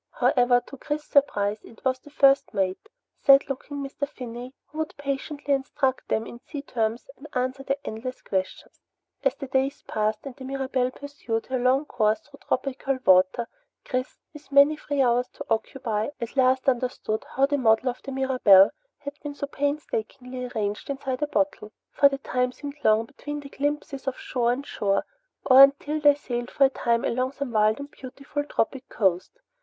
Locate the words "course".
11.85-12.19